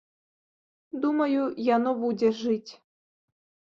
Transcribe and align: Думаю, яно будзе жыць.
Думаю, 1.03 1.41
яно 1.75 1.95
будзе 2.03 2.35
жыць. 2.43 2.71